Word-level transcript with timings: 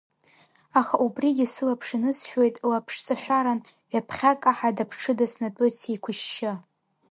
Аха 0.79 0.95
убригьы 1.05 1.45
сылаԥш 1.53 1.87
иныҵшәоит 1.97 2.55
лаԥшҵашәаран, 2.69 3.59
ҩаԥхьа 3.91 4.31
каҳада-ԥҽыда 4.41 5.25
снатәоит 5.31 5.73
сеиқәышьшьы. 5.79 6.53